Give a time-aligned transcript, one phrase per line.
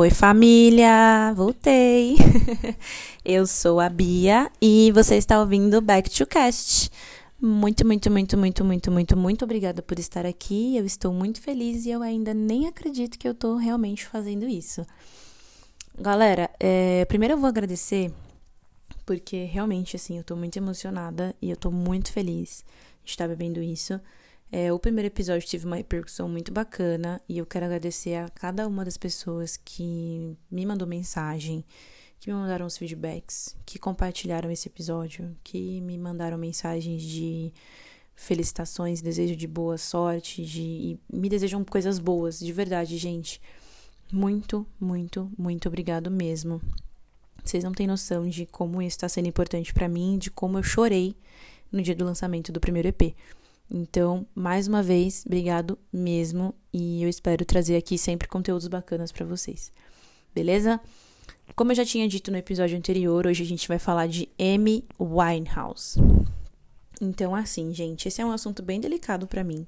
[0.00, 1.30] Oi, família!
[1.36, 2.16] Voltei!
[3.22, 6.90] Eu sou a Bia e você está ouvindo Back to Cast.
[7.38, 10.74] Muito, muito, muito, muito, muito, muito, muito obrigada por estar aqui.
[10.74, 14.86] Eu estou muito feliz e eu ainda nem acredito que eu estou realmente fazendo isso.
[15.98, 18.10] Galera, é, primeiro eu vou agradecer
[19.04, 22.64] porque realmente, assim, eu estou muito emocionada e eu estou muito feliz
[23.04, 24.00] de estar bebendo isso.
[24.52, 28.66] É, o primeiro episódio teve uma repercussão muito bacana e eu quero agradecer a cada
[28.66, 31.64] uma das pessoas que me mandou mensagem,
[32.18, 37.52] que me mandaram os feedbacks, que compartilharam esse episódio, que me mandaram mensagens de
[38.16, 43.40] felicitações, desejo de boa sorte, de e me desejam coisas boas, de verdade, gente.
[44.12, 46.60] Muito, muito, muito obrigado mesmo.
[47.44, 50.62] Vocês não têm noção de como isso está sendo importante para mim, de como eu
[50.62, 51.14] chorei
[51.70, 53.14] no dia do lançamento do primeiro EP.
[53.70, 59.24] Então, mais uma vez, obrigado mesmo e eu espero trazer aqui sempre conteúdos bacanas para
[59.24, 59.70] vocês.
[60.34, 60.80] Beleza?
[61.54, 64.84] Como eu já tinha dito no episódio anterior, hoje a gente vai falar de Amy
[64.98, 66.00] Winehouse.
[67.00, 69.66] Então, assim, gente, esse é um assunto bem delicado para mim.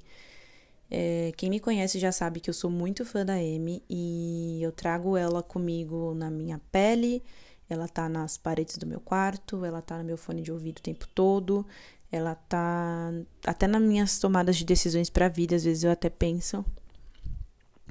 [0.90, 4.72] É, quem me conhece já sabe que eu sou muito fã da Amy e eu
[4.72, 7.22] trago ela comigo na minha pele.
[7.68, 10.82] Ela tá nas paredes do meu quarto, ela tá no meu fone de ouvido o
[10.82, 11.64] tempo todo,
[12.12, 13.10] ela tá
[13.46, 16.62] até nas minhas tomadas de decisões para a vida, às vezes eu até penso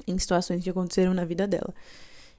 [0.06, 1.74] em situações que aconteceram na vida dela.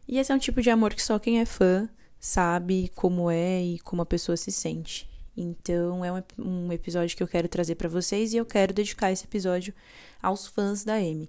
[0.06, 1.88] E esse é um tipo de amor que só quem é fã
[2.20, 5.10] sabe como é e como a pessoa se sente.
[5.36, 9.10] Então é um, um episódio que eu quero trazer para vocês e eu quero dedicar
[9.10, 9.74] esse episódio
[10.22, 11.28] aos fãs da Amy.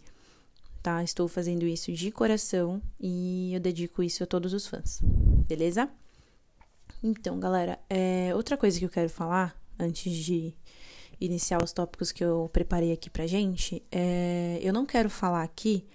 [0.83, 1.03] Tá?
[1.03, 4.99] Estou fazendo isso de coração e eu dedico isso a todos os fãs.
[5.47, 5.89] Beleza?
[7.01, 10.53] Então, galera, é, outra coisa que eu quero falar antes de
[11.19, 15.85] iniciar os tópicos que eu preparei aqui pra gente, é, eu não quero falar aqui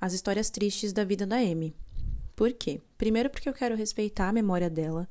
[0.00, 1.74] as histórias tristes da vida da Amy.
[2.34, 2.80] Por quê?
[2.96, 5.08] Primeiro porque eu quero respeitar a memória dela.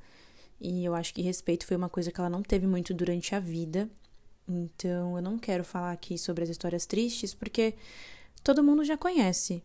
[0.60, 3.40] E eu acho que respeito foi uma coisa que ela não teve muito durante a
[3.40, 3.90] vida.
[4.48, 7.76] Então eu não quero falar aqui sobre as histórias tristes, porque
[8.44, 9.64] todo mundo já conhece,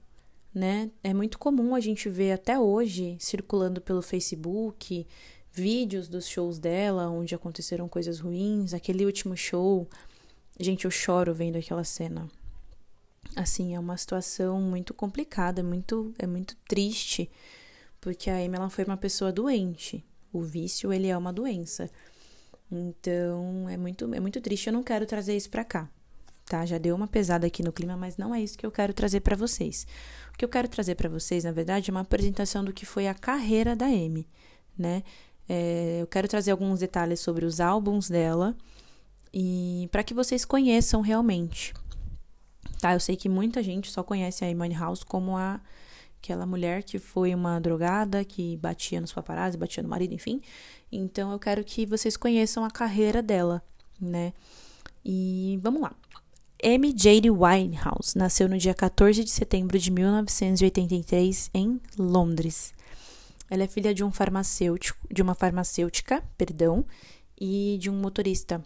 [0.54, 0.90] né?
[1.02, 5.06] É muito comum a gente ver até hoje circulando pelo Facebook
[5.54, 9.88] vídeos dos shows dela, onde aconteceram coisas ruins, aquele último show.
[10.58, 12.28] Gente, eu choro vendo aquela cena.
[13.36, 17.30] Assim, é uma situação muito complicada, é muito, é muito triste,
[18.00, 20.04] porque a Amy ela foi uma pessoa doente.
[20.32, 21.88] O vício, ele é uma doença.
[22.70, 25.88] Então, é muito, é muito triste, eu não quero trazer isso pra cá.
[26.44, 28.92] Tá, já deu uma pesada aqui no clima, mas não é isso que eu quero
[28.92, 29.86] trazer para vocês.
[30.34, 33.06] O que eu quero trazer para vocês, na verdade, é uma apresentação do que foi
[33.06, 34.28] a carreira da Amy,
[34.76, 35.02] né?
[35.48, 38.56] É, eu quero trazer alguns detalhes sobre os álbuns dela
[39.32, 41.74] e para que vocês conheçam realmente.
[42.80, 45.60] Tá, eu sei que muita gente só conhece a Amy House como a
[46.24, 50.40] aquela mulher que foi uma drogada, que batia nos paparazzi, batia no marido, enfim.
[50.90, 53.62] Então eu quero que vocês conheçam a carreira dela,
[54.00, 54.32] né?
[55.04, 55.94] E vamos lá.
[56.64, 62.72] Amy Jade Winehouse nasceu no dia 14 de setembro de 1983 em Londres.
[63.50, 66.84] Ela é filha de um farmacêutico, de uma farmacêutica, perdão,
[67.40, 68.62] e de um motorista.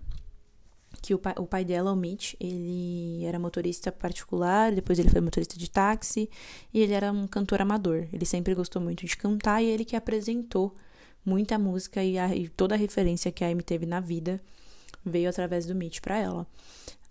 [1.03, 5.21] Que o pai, o pai dela, o Mitch, ele era motorista particular, depois ele foi
[5.21, 6.29] motorista de táxi
[6.73, 8.09] e ele era um cantor amador.
[8.13, 10.75] Ele sempre gostou muito de cantar e ele que apresentou
[11.25, 14.41] muita música e, a, e toda a referência que a Amy teve na vida
[15.05, 16.47] veio através do Mitch para ela.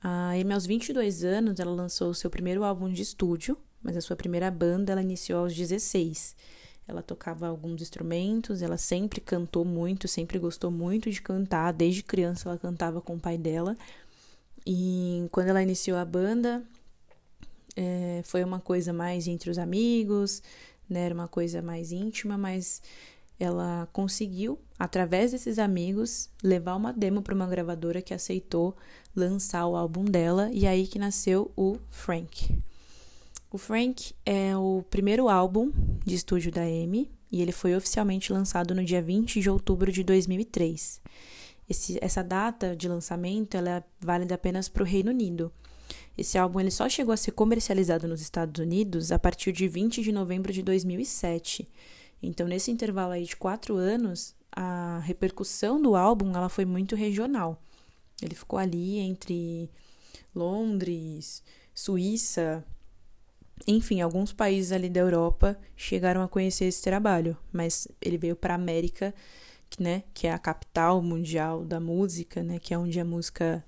[0.02, 4.02] A Amy, aos 22 anos, ela lançou o seu primeiro álbum de estúdio, mas a
[4.02, 6.36] sua primeira banda ela iniciou aos 16.
[6.88, 11.74] Ela tocava alguns instrumentos, ela sempre cantou muito, sempre gostou muito de cantar.
[11.74, 13.78] Desde criança ela cantava com o pai dela.
[14.66, 16.64] E quando ela iniciou a banda,
[17.76, 20.42] é, foi uma coisa mais entre os amigos,
[20.90, 21.06] né?
[21.06, 22.82] Era uma coisa mais íntima, mas
[23.40, 28.76] ela conseguiu, através desses amigos, levar uma demo para uma gravadora que aceitou
[29.16, 32.58] lançar o álbum dela e aí que nasceu o Frank.
[33.50, 35.72] O Frank é o primeiro álbum
[36.06, 40.04] de estúdio da Amy e ele foi oficialmente lançado no dia 20 de outubro de
[40.04, 41.02] 2003.
[41.70, 45.50] Esse, essa data de lançamento ela é válida apenas para o Reino Unido.
[46.18, 50.02] Esse álbum ele só chegou a ser comercializado nos Estados Unidos a partir de 20
[50.02, 51.68] de novembro de 2007.
[52.22, 57.62] Então, nesse intervalo aí de quatro anos, a repercussão do álbum ela foi muito regional.
[58.22, 59.70] Ele ficou ali entre
[60.36, 62.66] Londres, Suíça,
[63.66, 68.54] enfim, alguns países ali da Europa chegaram a conhecer esse trabalho, mas ele veio para
[68.54, 69.14] a América,
[69.80, 73.64] né, que é a capital mundial da música, né, que é onde a música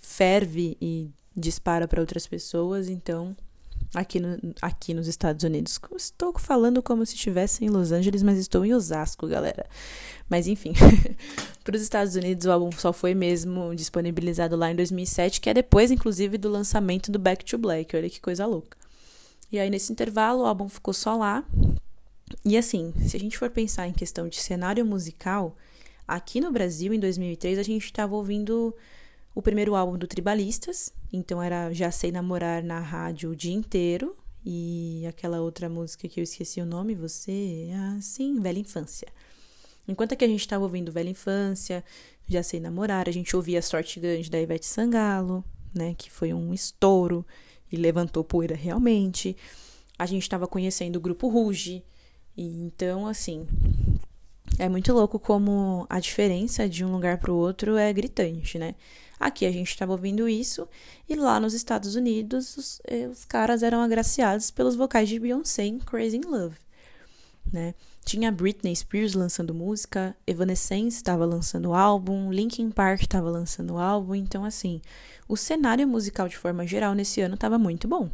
[0.00, 3.36] ferve e dispara para outras pessoas, então
[3.94, 5.78] aqui, no, aqui nos Estados Unidos.
[5.96, 9.66] Estou falando como se estivesse em Los Angeles, mas estou em Osasco, galera.
[10.28, 10.72] Mas enfim,
[11.62, 15.54] para os Estados Unidos o álbum só foi mesmo disponibilizado lá em 2007, que é
[15.54, 17.94] depois, inclusive, do lançamento do Back to Black.
[17.96, 18.81] Olha que coisa louca.
[19.52, 21.44] E aí, nesse intervalo, o álbum ficou só lá.
[22.42, 25.54] E assim, se a gente for pensar em questão de cenário musical,
[26.08, 28.74] aqui no Brasil, em 2003, a gente estava ouvindo
[29.34, 34.16] o primeiro álbum do Tribalistas, então era Já Sei Namorar na rádio o dia inteiro,
[34.42, 37.68] e aquela outra música que eu esqueci o nome, Você,
[37.98, 39.08] assim, Velha Infância.
[39.86, 41.84] Enquanto que a gente estava ouvindo Velha Infância,
[42.26, 45.44] Já Sei Namorar, a gente ouvia Sorte Grande da Ivete Sangalo,
[45.74, 47.24] né, que foi um estouro
[47.72, 49.36] e levantou poeira realmente.
[49.98, 51.82] A gente estava conhecendo o grupo Ruge,
[52.36, 53.46] e então, assim,
[54.58, 58.74] é muito louco como a diferença de um lugar para o outro é gritante, né?
[59.18, 60.68] Aqui a gente estava ouvindo isso,
[61.08, 65.64] e lá nos Estados Unidos os, eh, os caras eram agraciados pelos vocais de Beyoncé
[65.64, 66.56] em Crazy in Love,
[67.52, 67.74] né?
[68.04, 74.44] Tinha Britney Spears lançando música, Evanescence estava lançando álbum, Linkin Park estava lançando álbum, então
[74.44, 74.80] assim,
[75.28, 78.10] o cenário musical de forma geral nesse ano estava muito bom,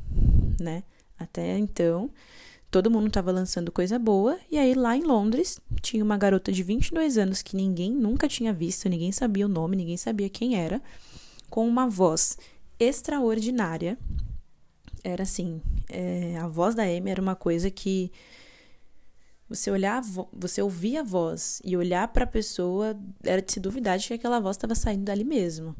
[0.60, 0.82] né?
[1.18, 2.10] Até então,
[2.70, 6.62] todo mundo estava lançando coisa boa, e aí lá em Londres tinha uma garota de
[6.62, 10.82] 22 anos que ninguém nunca tinha visto, ninguém sabia o nome, ninguém sabia quem era,
[11.48, 12.36] com uma voz
[12.78, 13.98] extraordinária.
[15.02, 18.12] Era assim, é, a voz da Amy era uma coisa que
[19.48, 20.02] você olhar,
[20.32, 24.14] você ouvir a voz e olhar para a pessoa, era de se duvidar de que
[24.14, 25.74] aquela voz estava saindo dali mesmo.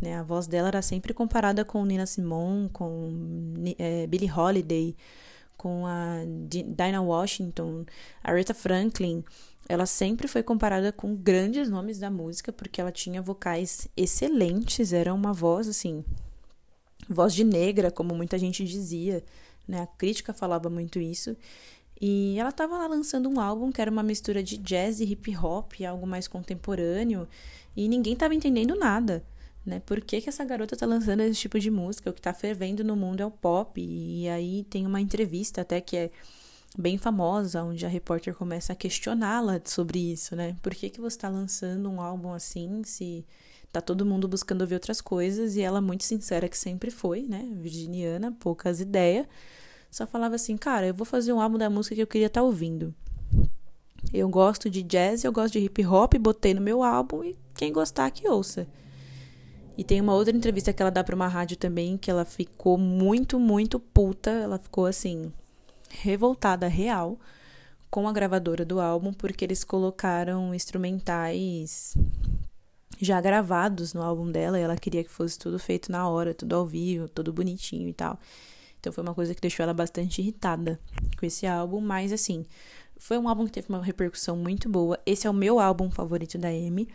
[0.00, 0.16] Né?
[0.16, 4.96] A voz dela era sempre comparada com Nina Simone, com é, Billie Holiday,
[5.56, 6.18] com a
[6.48, 7.84] Dinah Washington,
[8.22, 9.24] a Rita Franklin.
[9.68, 15.12] Ela sempre foi comparada com grandes nomes da música, porque ela tinha vocais excelentes, era
[15.12, 16.04] uma voz assim,
[17.08, 19.24] voz de negra, como muita gente dizia,
[19.66, 19.82] né?
[19.82, 21.36] A crítica falava muito isso.
[22.00, 25.36] E ela estava lá lançando um álbum que era uma mistura de jazz e hip
[25.36, 27.26] hop, algo mais contemporâneo,
[27.76, 29.24] e ninguém estava entendendo nada,
[29.66, 29.82] né?
[29.84, 32.10] Por que, que essa garota está lançando esse tipo de música?
[32.10, 33.80] O que está fervendo no mundo é o pop.
[33.80, 36.10] E aí tem uma entrevista até que é
[36.76, 40.56] bem famosa, onde a repórter começa a questioná-la sobre isso, né?
[40.62, 43.24] Por que, que você está lançando um álbum assim, se
[43.72, 45.56] tá todo mundo buscando ouvir outras coisas?
[45.56, 47.48] E ela, muito sincera que sempre foi, né?
[47.60, 49.26] Virginiana, poucas ideias
[49.90, 52.40] só falava assim, cara, eu vou fazer um álbum da música que eu queria estar
[52.40, 52.94] tá ouvindo.
[54.12, 57.72] Eu gosto de jazz, eu gosto de hip hop, botei no meu álbum e quem
[57.72, 58.66] gostar que ouça.
[59.76, 62.76] E tem uma outra entrevista que ela dá para uma rádio também que ela ficou
[62.76, 65.32] muito, muito puta, ela ficou assim
[65.88, 67.18] revoltada real
[67.90, 71.96] com a gravadora do álbum porque eles colocaram instrumentais
[73.00, 76.56] já gravados no álbum dela e ela queria que fosse tudo feito na hora, tudo
[76.56, 78.18] ao vivo, tudo bonitinho e tal.
[78.80, 80.78] Então foi uma coisa que deixou ela bastante irritada
[81.18, 82.44] com esse álbum, mas assim,
[82.96, 84.98] foi um álbum que teve uma repercussão muito boa.
[85.06, 86.88] Esse é o meu álbum favorito da Amy.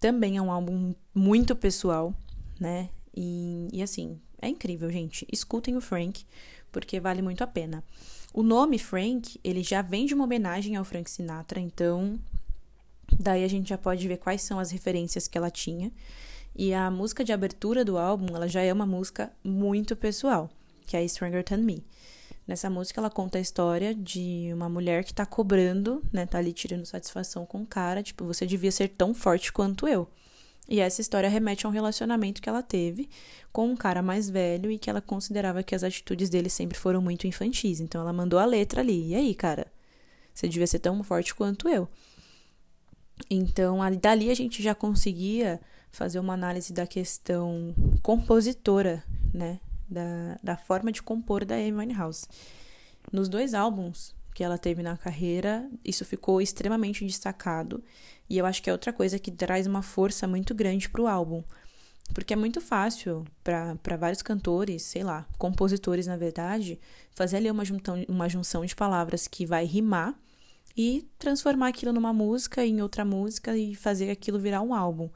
[0.00, 2.14] Também é um álbum muito pessoal,
[2.58, 2.90] né?
[3.14, 5.26] E, e assim, é incrível, gente.
[5.30, 6.24] Escutem o Frank,
[6.70, 7.84] porque vale muito a pena.
[8.32, 12.18] O nome Frank, ele já vem de uma homenagem ao Frank Sinatra, então
[13.18, 15.92] daí a gente já pode ver quais são as referências que ela tinha.
[16.54, 20.50] E a música de abertura do álbum, ela já é uma música muito pessoal
[20.82, 21.84] que é Stronger Than Me.
[22.46, 26.52] Nessa música ela conta a história de uma mulher que tá cobrando, né, tá ali
[26.52, 30.08] tirando satisfação com o cara, tipo, você devia ser tão forte quanto eu.
[30.68, 33.08] E essa história remete a um relacionamento que ela teve
[33.52, 37.02] com um cara mais velho e que ela considerava que as atitudes dele sempre foram
[37.02, 37.80] muito infantis.
[37.80, 39.08] Então ela mandou a letra ali.
[39.08, 39.66] E aí, cara?
[40.32, 41.88] Você devia ser tão forte quanto eu.
[43.28, 45.60] Então, dali a gente já conseguia
[45.90, 49.60] fazer uma análise da questão compositora, né?
[49.92, 52.26] Da, da forma de compor da Amy Winehouse.
[53.12, 57.82] Nos dois álbuns que ela teve na carreira, isso ficou extremamente destacado.
[58.28, 61.06] E eu acho que é outra coisa que traz uma força muito grande para o
[61.06, 61.42] álbum.
[62.14, 66.78] Porque é muito fácil para vários cantores, sei lá, compositores na verdade,
[67.14, 70.14] fazer ali uma, juntão, uma junção de palavras que vai rimar
[70.76, 75.08] e transformar aquilo numa música, em outra música e fazer aquilo virar um álbum.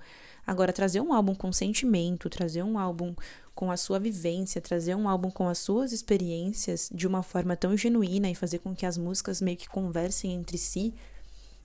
[0.47, 3.15] Agora, trazer um álbum com sentimento, trazer um álbum
[3.57, 7.75] com a sua vivência, trazer um álbum com as suas experiências de uma forma tão
[7.75, 10.95] genuína e fazer com que as músicas meio que conversem entre si,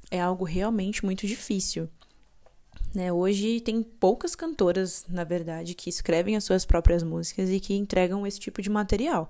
[0.09, 1.89] é algo realmente muito difícil.
[2.95, 3.11] Né?
[3.11, 8.25] Hoje tem poucas cantoras, na verdade, que escrevem as suas próprias músicas e que entregam
[8.25, 9.29] esse tipo de material.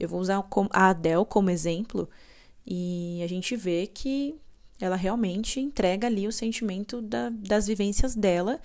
[0.00, 2.08] Eu vou usar a Adele como exemplo
[2.66, 4.34] e a gente vê que
[4.80, 8.58] ela realmente entrega ali o sentimento da, das vivências dela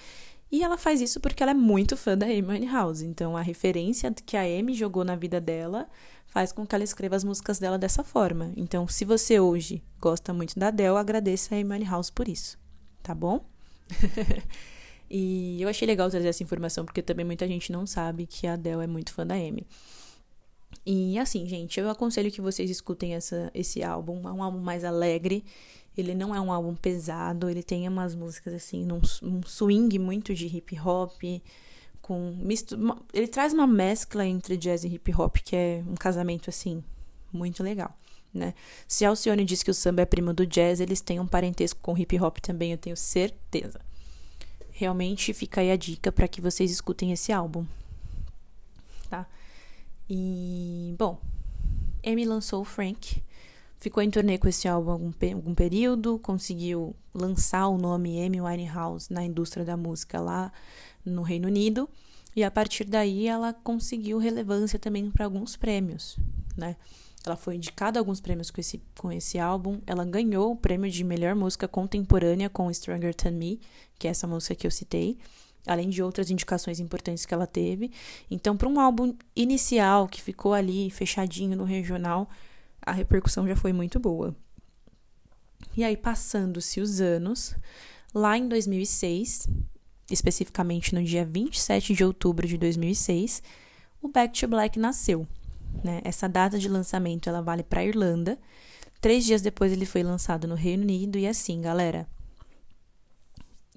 [0.52, 3.06] E ela faz isso porque ela é muito fã da Amy Winehouse.
[3.06, 5.90] Então, a referência que a Amy jogou na vida dela
[6.26, 8.54] faz com que ela escreva as músicas dela dessa forma.
[8.56, 12.58] Então, se você hoje gosta muito da Adele, agradeça a Amy Winehouse por isso.
[13.04, 13.46] Tá bom?
[15.10, 18.54] e eu achei legal trazer essa informação, porque também muita gente não sabe que a
[18.54, 19.68] Adele é muito fã da Amy.
[20.86, 24.28] E assim, gente, eu aconselho que vocês escutem essa, esse álbum.
[24.28, 25.44] É um álbum mais alegre.
[25.98, 27.50] Ele não é um álbum pesado.
[27.50, 31.22] Ele tem umas músicas assim, num, um swing muito de hip hop.
[32.02, 32.78] Com misto,
[33.14, 36.84] ele traz uma mescla entre jazz e hip hop, que é um casamento assim,
[37.34, 37.98] muito legal.
[38.34, 38.54] Né?
[38.88, 41.98] Se Alcione diz que o samba é primo do jazz, eles têm um parentesco com
[41.98, 43.82] hip hop também, eu tenho certeza.
[44.72, 47.66] Realmente fica aí a dica para que vocês escutem esse álbum.
[49.10, 49.28] Tá?
[50.10, 51.20] E, bom,
[52.06, 53.22] Amy lançou o Frank,
[53.78, 59.12] ficou em turnê com esse álbum algum, algum período, conseguiu lançar o nome Amy Winehouse
[59.12, 60.52] na indústria da música lá
[61.06, 61.90] no Reino Unido,
[62.36, 66.18] e a partir daí ela conseguiu relevância também para alguns prêmios,
[66.56, 66.76] né?
[67.26, 69.82] Ela foi indicada a alguns prêmios com esse, com esse álbum.
[69.86, 73.60] Ela ganhou o prêmio de melhor música contemporânea com Stronger Than Me,
[74.00, 75.18] que é essa música que eu citei
[75.68, 77.92] além de outras indicações importantes que ela teve.
[78.32, 82.30] Então, para um álbum inicial que ficou ali fechadinho no regional,
[82.88, 84.34] a repercussão já foi muito boa.
[85.76, 87.54] E aí, passando-se os anos,
[88.14, 89.50] lá em 2006,
[90.10, 93.44] especificamente no dia 27 de outubro de 2006,
[94.02, 95.28] o Back to Black nasceu.
[95.84, 96.02] Né?
[96.06, 98.40] Essa data de lançamento ela vale para a Irlanda.
[99.02, 102.08] Três dias depois ele foi lançado no Reino Unido e assim, galera.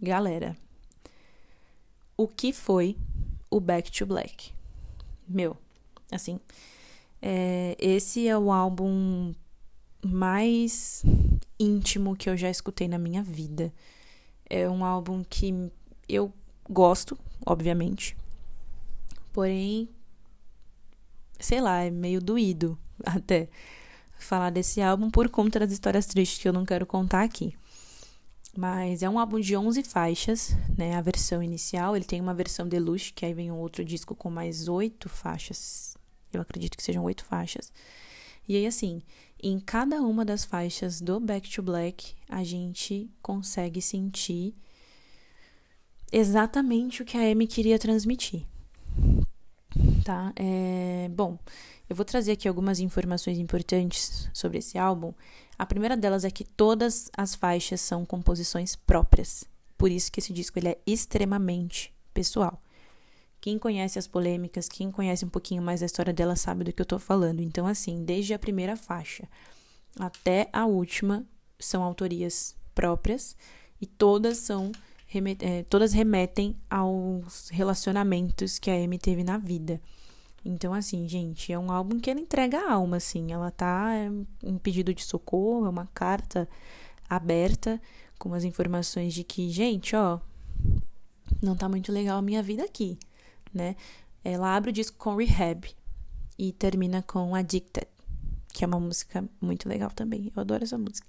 [0.00, 0.56] Galera,
[2.16, 2.96] o que foi
[3.50, 4.52] o Back to Black.
[5.28, 5.56] Meu,
[6.12, 6.38] assim,
[7.22, 9.34] é, esse é o álbum
[10.04, 11.02] mais
[11.58, 13.72] íntimo que eu já escutei na minha vida.
[14.48, 15.70] É um álbum que
[16.08, 16.32] eu
[16.68, 18.16] gosto, obviamente,
[19.32, 19.88] porém,
[21.38, 23.48] sei lá, é meio doído até
[24.18, 27.54] falar desse álbum por conta das histórias tristes que eu não quero contar aqui.
[28.56, 30.96] Mas é um álbum de 11 faixas, né?
[30.96, 31.94] A versão inicial.
[31.94, 35.89] Ele tem uma versão deluxe, que aí vem um outro disco com mais oito faixas.
[36.32, 37.72] Eu acredito que sejam oito faixas.
[38.48, 39.02] E aí, assim,
[39.42, 44.54] em cada uma das faixas do Back to Black, a gente consegue sentir
[46.12, 48.44] exatamente o que a Amy queria transmitir.
[50.04, 50.32] Tá?
[50.36, 51.08] É...
[51.14, 51.38] Bom,
[51.88, 55.12] eu vou trazer aqui algumas informações importantes sobre esse álbum
[55.60, 59.44] a primeira delas é que todas as faixas são composições próprias.
[59.76, 62.62] Por isso que esse disco ele é extremamente pessoal.
[63.40, 66.82] Quem conhece as polêmicas, quem conhece um pouquinho mais da história dela sabe do que
[66.82, 67.40] eu tô falando.
[67.40, 69.28] Então, assim, desde a primeira faixa
[69.98, 71.26] até a última
[71.58, 73.36] são autorias próprias
[73.80, 74.70] e todas são
[75.40, 79.80] é, todas remetem aos relacionamentos que a Amy teve na vida.
[80.44, 83.32] Então, assim, gente, é um álbum que ela entrega a alma, assim.
[83.32, 84.10] Ela tá é
[84.44, 86.48] um pedido de socorro, é uma carta
[87.08, 87.80] aberta
[88.18, 90.20] com as informações de que, gente, ó,
[91.42, 92.98] não tá muito legal a minha vida aqui,
[93.52, 93.76] né?
[94.24, 95.68] Ela abre o disco com Rehab
[96.38, 97.86] e termina com Addicted,
[98.52, 100.30] que é uma música muito legal também.
[100.34, 101.06] Eu adoro essa música.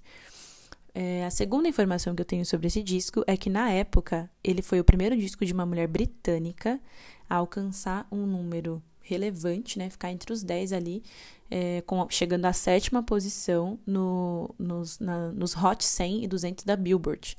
[0.94, 4.60] É, a segunda informação que eu tenho sobre esse disco é que, na época, ele
[4.60, 6.78] foi o primeiro disco de uma mulher britânica
[7.28, 9.88] a alcançar um número relevante, né?
[9.88, 11.02] Ficar entre os 10 ali,
[11.50, 16.76] é, com, chegando à sétima posição no, nos, na, nos Hot 100 e 200 da
[16.76, 17.38] Billboard.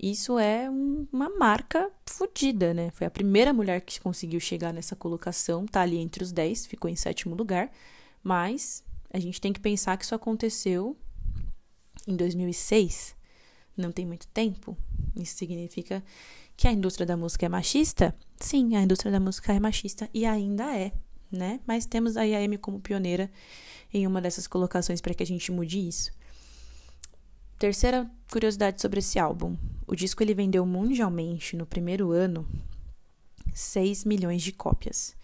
[0.00, 2.90] Isso é um, uma marca fodida, né?
[2.90, 6.90] Foi a primeira mulher que conseguiu chegar nessa colocação, tá ali entre os 10, ficou
[6.90, 7.70] em sétimo lugar,
[8.22, 10.96] mas a gente tem que pensar que isso aconteceu
[12.06, 13.16] em 2006,
[13.76, 14.76] não tem muito tempo.
[15.16, 16.04] Isso significa
[16.56, 18.14] que a indústria da música é machista?
[18.38, 20.92] Sim, a indústria da música é machista e ainda é,
[21.30, 21.60] né?
[21.66, 23.30] Mas temos a Amy como pioneira
[23.92, 26.10] em uma dessas colocações para que a gente mude isso.
[27.58, 29.56] Terceira curiosidade sobre esse álbum.
[29.86, 32.46] O disco ele vendeu mundialmente no primeiro ano
[33.54, 35.16] 6 milhões de cópias.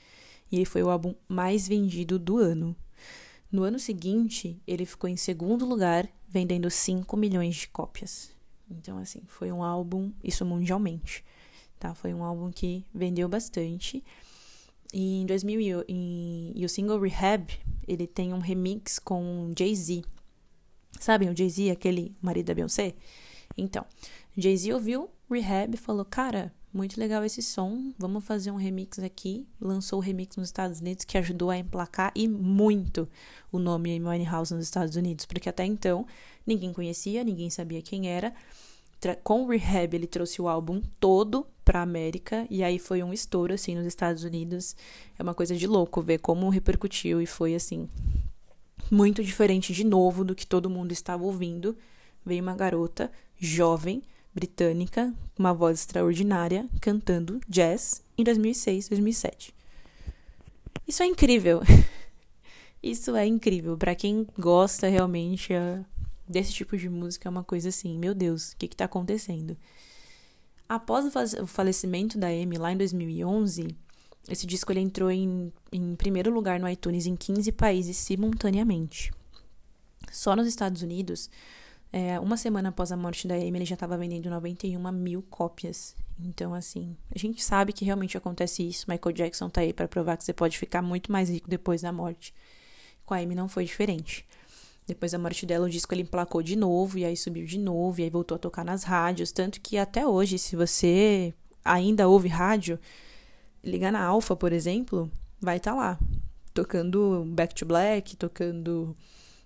[0.50, 2.74] E ele foi o álbum mais vendido do ano.
[3.50, 8.30] No ano seguinte, ele ficou em segundo lugar, vendendo 5 milhões de cópias.
[8.70, 11.22] Então, assim, foi um álbum, isso mundialmente,
[11.78, 11.94] tá?
[11.94, 14.02] Foi um álbum que vendeu bastante.
[14.94, 17.52] E em 2000, e, e o single Rehab,
[17.86, 20.02] ele tem um remix com Jay-Z.
[21.02, 22.94] Sabem o Jay-Z, aquele marido da Beyoncé?
[23.58, 23.84] Então,
[24.38, 29.44] Jay-Z ouviu Rehab e falou: Cara, muito legal esse som, vamos fazer um remix aqui.
[29.60, 33.08] Lançou o remix nos Estados Unidos que ajudou a emplacar e muito
[33.50, 36.06] o nome Amy House nos Estados Unidos, porque até então
[36.46, 38.32] ninguém conhecia, ninguém sabia quem era.
[39.24, 43.52] Com o Rehab ele trouxe o álbum todo pra América e aí foi um estouro
[43.52, 44.76] assim nos Estados Unidos.
[45.18, 47.88] É uma coisa de louco ver como repercutiu e foi assim
[48.90, 51.76] muito diferente de novo do que todo mundo estava ouvindo.
[52.24, 54.02] Veio uma garota jovem
[54.34, 59.54] britânica, uma voz extraordinária, cantando jazz em 2006, 2007.
[60.86, 61.60] Isso é incrível.
[62.82, 63.76] Isso é incrível.
[63.76, 65.84] Para quem gosta realmente é,
[66.28, 69.56] desse tipo de música, é uma coisa assim: meu Deus, o que, que tá acontecendo?
[70.68, 73.76] Após o falecimento da Amy lá em 2011,
[74.28, 79.12] esse disco ele entrou em, em primeiro lugar no iTunes em 15 países simultaneamente.
[80.10, 81.30] Só nos Estados Unidos,
[81.92, 85.94] é, uma semana após a morte da Amy, ele já estava vendendo 91 mil cópias.
[86.18, 88.86] Então, assim, a gente sabe que realmente acontece isso.
[88.88, 91.92] Michael Jackson tá aí para provar que você pode ficar muito mais rico depois da
[91.92, 92.32] morte.
[93.04, 94.24] Com a Amy não foi diferente.
[94.86, 98.00] Depois da morte dela, o disco ele emplacou de novo, e aí subiu de novo,
[98.00, 99.30] e aí voltou a tocar nas rádios.
[99.30, 102.78] Tanto que até hoje, se você ainda ouve rádio,
[103.64, 105.98] ligar na Alpha, por exemplo, vai estar tá lá.
[106.54, 108.94] Tocando Back to Black, tocando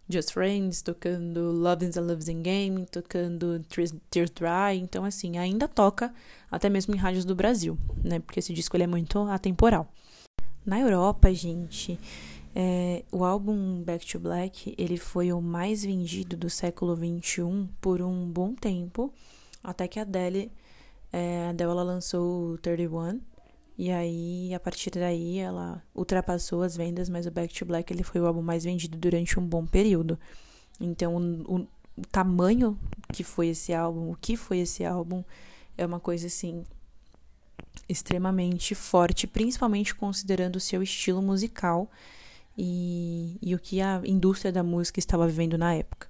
[0.08, 3.60] Just Friends, tocando Love is a Loves in Game, tocando
[4.10, 4.78] Tears Dry.
[4.80, 6.12] Então, assim, ainda toca
[6.50, 8.20] até mesmo em rádios do Brasil, né?
[8.20, 9.88] Porque esse disco ele é muito atemporal.
[10.64, 11.98] Na Europa, gente,
[12.54, 18.00] é, o álbum Back to Black ele foi o mais vendido do século XXI por
[18.00, 19.12] um bom tempo,
[19.62, 20.50] até que a Adele,
[21.12, 23.20] é, a Adele ela lançou 31,
[23.78, 28.02] e aí, a partir daí, ela ultrapassou as vendas, mas o Back to Black ele
[28.02, 30.18] foi o álbum mais vendido durante um bom período.
[30.80, 32.78] Então, o, o, o tamanho
[33.12, 35.22] que foi esse álbum, o que foi esse álbum,
[35.76, 36.64] é uma coisa assim
[37.88, 41.90] extremamente forte, principalmente considerando o seu estilo musical
[42.56, 46.08] e, e o que a indústria da música estava vivendo na época,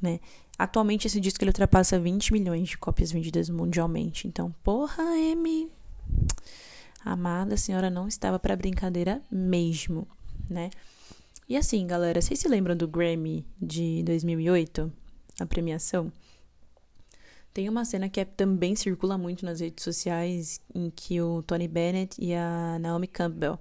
[0.00, 0.20] né?
[0.58, 4.26] Atualmente esse disco ele ultrapassa 20 milhões de cópias vendidas mundialmente.
[4.26, 5.70] Então, porra, M,
[7.06, 10.06] amada, a senhora não estava para brincadeira mesmo,
[10.50, 10.70] né?
[11.48, 14.92] E assim, galera, vocês se lembram do Grammy de 2008,
[15.38, 16.12] a premiação?
[17.54, 21.68] Tem uma cena que é, também circula muito nas redes sociais em que o Tony
[21.68, 23.58] Bennett e a Naomi Campbell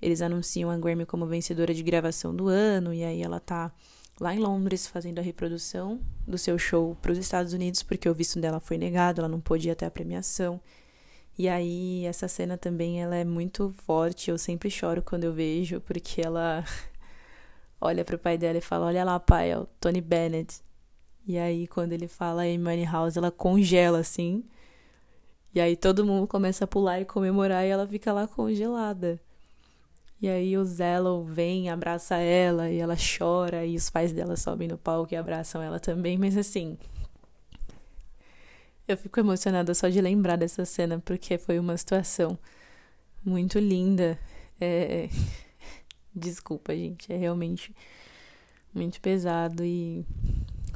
[0.00, 3.72] eles anunciam a Grammy como vencedora de gravação do ano e aí ela tá
[4.20, 8.14] lá em Londres fazendo a reprodução do seu show para os Estados Unidos porque o
[8.14, 10.60] visto dela foi negado, ela não ir até a premiação.
[11.38, 15.80] E aí essa cena também ela é muito forte, eu sempre choro quando eu vejo,
[15.82, 16.64] porque ela
[17.80, 20.62] olha pro pai dela e fala: "Olha lá, pai, é o Tony Bennett".
[21.26, 24.44] E aí quando ele fala em Money House, ela congela assim.
[25.54, 29.20] E aí todo mundo começa a pular e comemorar e ela fica lá congelada.
[30.20, 34.66] E aí o Zello vem, abraça ela e ela chora e os pais dela sobem
[34.68, 36.78] no palco e abraçam ela também, mas assim,
[38.88, 42.38] eu fico emocionada só de lembrar dessa cena, porque foi uma situação
[43.24, 44.18] muito linda.
[44.60, 45.08] É...
[46.14, 47.74] Desculpa, gente, é realmente
[48.72, 50.04] muito pesado e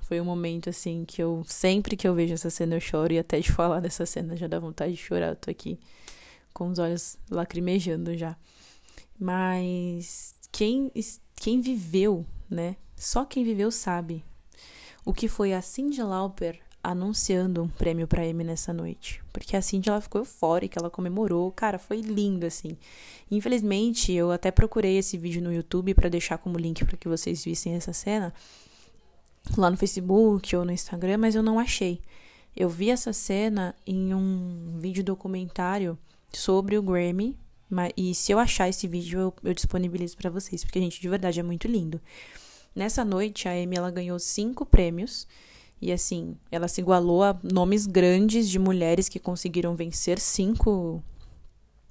[0.03, 3.19] foi um momento assim que eu sempre que eu vejo essa cena eu choro e
[3.19, 5.29] até de falar dessa cena já dá vontade de chorar.
[5.29, 5.79] Eu tô aqui
[6.53, 8.37] com os olhos lacrimejando já.
[9.19, 10.91] Mas quem
[11.37, 12.77] quem viveu, né?
[12.97, 14.25] Só quem viveu sabe
[15.05, 19.23] o que foi a Cyndi Lauper anunciando um prêmio para Amy nessa noite.
[19.33, 21.51] Porque a Cindy ela ficou eufórica, ela comemorou.
[21.53, 22.77] Cara, foi lindo assim.
[23.31, 27.45] Infelizmente, eu até procurei esse vídeo no YouTube para deixar como link para que vocês
[27.45, 28.33] vissem essa cena
[29.57, 32.01] lá no Facebook ou no Instagram, mas eu não achei.
[32.57, 35.99] Eu vi essa cena em um vídeo documentário
[36.33, 37.37] sobre o Grammy,
[37.97, 41.39] e se eu achar esse vídeo eu, eu disponibilizo para vocês, porque gente, de verdade
[41.39, 42.01] é muito lindo.
[42.75, 45.27] Nessa noite a Amy ela ganhou cinco prêmios
[45.81, 51.03] e assim, ela se igualou a nomes grandes de mulheres que conseguiram vencer cinco,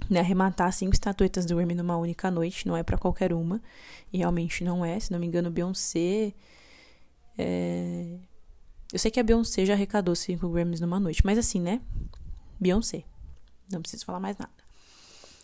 [0.10, 3.62] né, arrematar cinco estatuetas do Grammy numa única noite, não é para qualquer uma.
[4.14, 6.34] E realmente não é, se não me engano, Beyoncé.
[7.38, 8.18] É...
[8.92, 11.82] Eu sei que a Beyoncé já arrecadou cinco Grammys numa noite, mas assim, né?
[12.60, 13.04] Beyoncé.
[13.72, 14.52] Não preciso falar mais nada.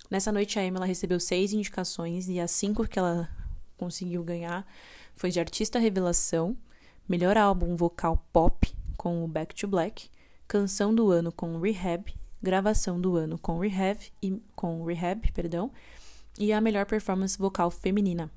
[0.10, 3.30] Nessa noite, a Emma ela recebeu seis indicações e as cinco que ela
[3.78, 4.68] conseguiu ganhar
[5.16, 6.58] foi de artista revelação,
[7.08, 10.10] melhor álbum vocal pop com o Back to Black,
[10.48, 15.72] canção do ano com Rehab, gravação do ano com Rehab e com Rehab, perdão,
[16.38, 18.32] e a melhor performance vocal feminina.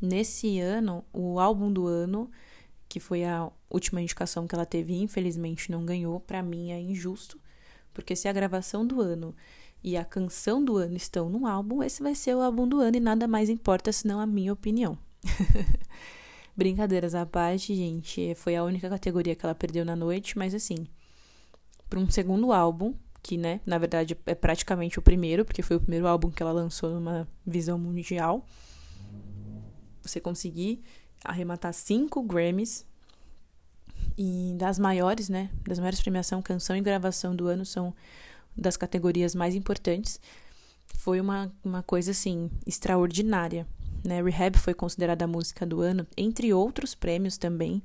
[0.00, 2.30] Nesse ano, o álbum do ano,
[2.88, 7.38] que foi a última indicação que ela teve, infelizmente não ganhou, para mim é injusto,
[7.92, 9.34] porque se a gravação do ano
[9.82, 12.96] e a canção do ano estão no álbum, esse vai ser o álbum do ano
[12.96, 14.96] e nada mais importa senão a minha opinião.
[16.58, 20.88] Brincadeiras à parte, gente, foi a única categoria que ela perdeu na noite, mas assim,
[21.88, 25.80] para um segundo álbum, que, né, na verdade é praticamente o primeiro, porque foi o
[25.80, 28.44] primeiro álbum que ela lançou numa visão mundial.
[30.02, 30.82] Você conseguir
[31.24, 32.84] arrematar cinco Grammys
[34.16, 37.94] e das maiores, né, das maiores premiação, canção e gravação do ano são
[38.56, 40.20] das categorias mais importantes.
[40.88, 43.64] Foi uma, uma coisa assim extraordinária,
[44.04, 44.22] né?
[44.22, 47.82] Rehab foi considerada a música do ano, entre outros prêmios também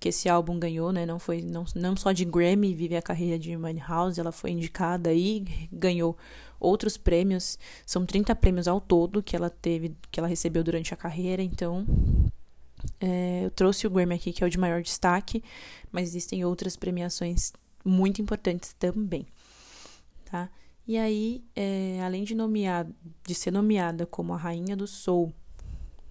[0.00, 1.04] que esse álbum ganhou, né?
[1.04, 3.52] Não foi não, não só de Grammy vive a carreira de
[3.86, 6.16] House, ela foi indicada e ganhou
[6.60, 7.58] outros prêmios.
[7.84, 11.42] São 30 prêmios ao todo que ela teve, que ela recebeu durante a carreira.
[11.42, 11.84] Então,
[13.00, 15.42] é, eu trouxe o Grammy aqui que é o de maior destaque,
[15.90, 17.52] mas existem outras premiações
[17.84, 19.26] muito importantes também,
[20.24, 20.50] tá?
[20.86, 22.86] E aí, é, além de nomear,
[23.26, 25.32] de ser nomeada como a rainha do soul,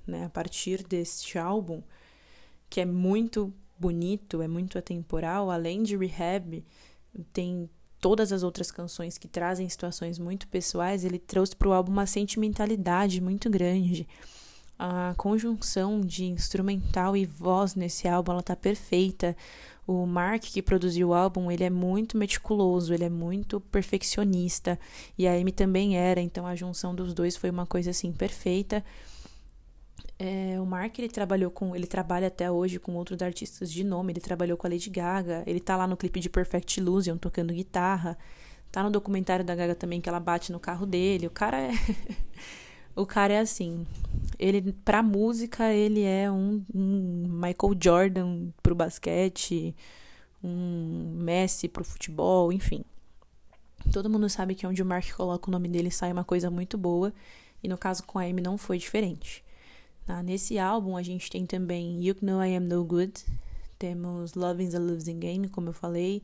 [0.08, 1.82] né, a partir deste álbum,
[2.70, 6.64] que é muito bonito, é muito atemporal, além de Rehab,
[7.32, 11.92] tem todas as outras canções que trazem situações muito pessoais, ele trouxe para o álbum
[11.92, 14.08] uma sentimentalidade muito grande.
[14.80, 19.36] A conjunção de instrumental e voz nesse álbum, ela tá perfeita.
[19.88, 24.78] O Mark que produziu o álbum, ele é muito meticuloso, ele é muito perfeccionista,
[25.18, 28.84] e a Amy também era, então a junção dos dois foi uma coisa assim perfeita.
[30.20, 34.14] É, o Mark ele trabalhou com, ele trabalha até hoje com outros artistas de nome.
[34.14, 35.44] Ele trabalhou com a Lady Gaga.
[35.46, 38.18] Ele tá lá no clipe de Perfect Illusion tocando guitarra.
[38.72, 41.28] Tá no documentário da Gaga também que ela bate no carro dele.
[41.28, 41.72] O cara é
[42.96, 43.86] o cara é assim.
[44.40, 49.76] Ele pra música ele é um, um Michael Jordan pro basquete,
[50.44, 52.84] um Messi pro futebol, enfim.
[53.92, 56.78] Todo mundo sabe que onde o Mark coloca o nome dele sai uma coisa muito
[56.78, 57.14] boa.
[57.64, 59.44] E no caso com a Amy não foi diferente.
[60.08, 60.24] Tá?
[60.24, 63.26] Nesse álbum a gente tem também You Know I Am No Good,
[63.78, 66.24] temos Loving the Losing Game, como eu falei,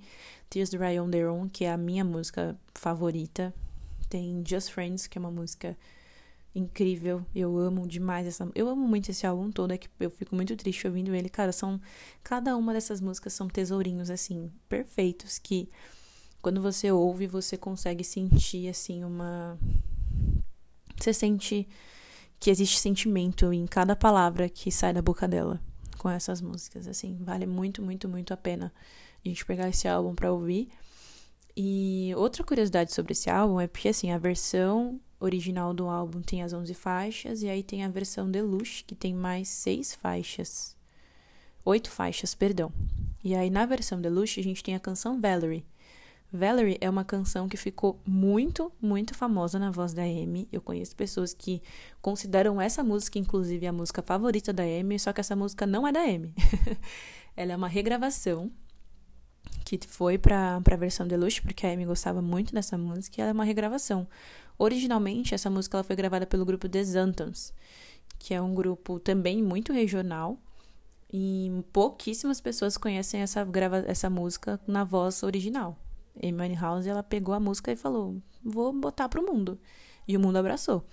[0.49, 3.53] Tears Dry On Their Own, que é a minha música favorita,
[4.09, 5.77] tem Just Friends, que é uma música
[6.55, 10.33] incrível, eu amo demais essa, eu amo muito esse álbum todo, é que eu fico
[10.33, 11.81] muito triste ouvindo ele, cara, são,
[12.23, 15.69] cada uma dessas músicas são tesourinhos, assim, perfeitos, que
[16.41, 19.59] quando você ouve, você consegue sentir, assim, uma,
[20.97, 21.67] você sente
[22.43, 25.61] que existe sentimento em cada palavra que sai da boca dela
[25.97, 26.89] com essas músicas.
[26.89, 28.73] Assim, vale muito, muito, muito a pena
[29.23, 30.67] a gente pegar esse álbum para ouvir.
[31.55, 36.43] E outra curiosidade sobre esse álbum é porque, assim, a versão original do álbum tem
[36.43, 40.75] as 11 faixas, e aí tem a versão deluxe, que tem mais seis faixas.
[41.63, 42.73] Oito faixas, perdão.
[43.23, 45.65] E aí, na versão deluxe, a gente tem a canção Valerie,
[46.33, 50.47] Valerie é uma canção que ficou muito, muito famosa na voz da Amy.
[50.51, 51.61] Eu conheço pessoas que
[52.01, 55.91] consideram essa música, inclusive, a música favorita da Amy, só que essa música não é
[55.91, 56.33] da Amy.
[57.37, 58.51] Ela é uma regravação
[59.63, 63.29] que foi para a versão deluxe, porque a Amy gostava muito dessa música, e ela
[63.29, 64.07] é uma regravação.
[64.57, 67.53] Originalmente, essa música ela foi gravada pelo grupo The Zantons,
[68.17, 70.37] que é um grupo também muito regional,
[71.11, 75.77] e pouquíssimas pessoas conhecem essa, grava essa música na voz original.
[76.21, 79.59] Amy House ela pegou a música e falou: vou botar pro mundo.
[80.07, 80.83] E o mundo abraçou.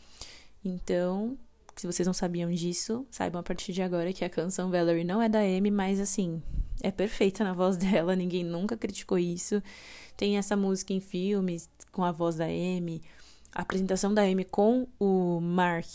[0.65, 1.37] Então,
[1.77, 5.21] se vocês não sabiam disso, saibam a partir de agora que a canção Valerie não
[5.21, 6.43] é da Amy, mas assim,
[6.83, 9.63] é perfeita na voz dela, ninguém nunca criticou isso.
[10.17, 13.03] Tem essa música em filmes com a voz da Amy.
[13.53, 15.89] A apresentação da Amy com o Mark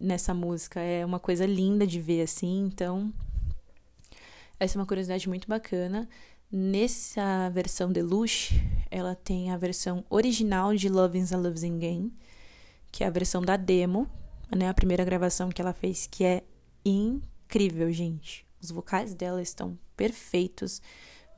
[0.00, 3.12] nessa música é uma coisa linda de ver assim, então
[4.58, 6.08] essa é uma curiosidade muito bacana.
[6.54, 8.60] Nessa versão deluxe,
[8.90, 12.12] ela tem a versão original de Loving the Losing Game,
[12.90, 14.06] que é a versão da demo,
[14.54, 14.68] né?
[14.68, 16.44] A primeira gravação que ela fez, que é
[16.84, 18.46] incrível, gente.
[18.60, 20.82] Os vocais dela estão perfeitos.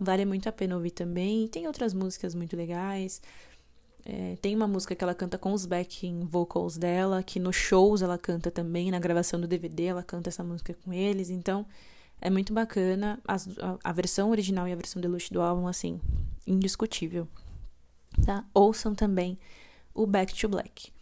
[0.00, 1.46] Vale muito a pena ouvir também.
[1.46, 3.22] Tem outras músicas muito legais.
[4.04, 8.02] É, tem uma música que ela canta com os backing vocals dela, que nos shows
[8.02, 11.30] ela canta também, na gravação do DVD ela canta essa música com eles.
[11.30, 11.64] Então,
[12.20, 13.20] é muito bacana.
[13.26, 13.36] a,
[13.82, 16.00] a, versão original e a versão deluxe do álbum, assim,
[16.46, 17.28] indiscutível.
[18.24, 18.44] Tá?
[18.54, 19.38] Ouçam também
[19.92, 20.92] o Back to Black.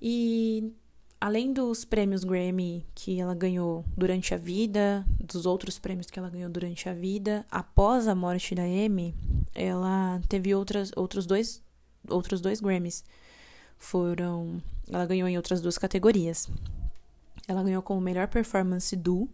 [0.00, 0.72] E
[1.20, 6.30] além dos prêmios Grammy que ela ganhou durante a vida, dos outros prêmios que ela
[6.30, 9.14] ganhou durante a vida, após a morte da Amy,
[9.54, 11.62] ela teve outras, outros dois
[12.08, 13.04] outros dois Grammys.
[13.78, 16.48] Foram, ela ganhou em outras duas categorias.
[17.48, 19.28] Ela ganhou como melhor performance duo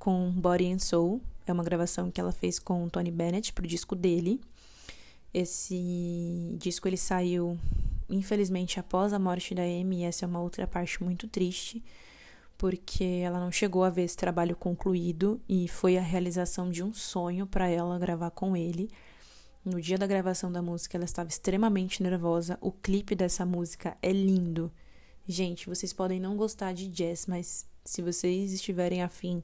[0.00, 1.20] com Body and Soul.
[1.46, 4.40] É uma gravação que ela fez com o Tony Bennett pro disco dele.
[5.32, 7.56] Esse disco ele saiu
[8.08, 11.80] infelizmente após a morte da Amy, e essa é uma outra parte muito triste,
[12.58, 16.92] porque ela não chegou a ver esse trabalho concluído e foi a realização de um
[16.92, 18.90] sonho para ela gravar com ele.
[19.64, 22.58] No dia da gravação da música, ela estava extremamente nervosa.
[22.60, 24.72] O clipe dessa música é lindo.
[25.28, 29.42] Gente, vocês podem não gostar de jazz, mas se vocês estiverem afim,